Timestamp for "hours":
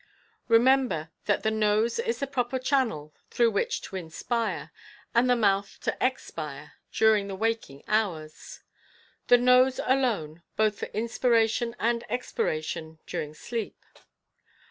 7.87-8.61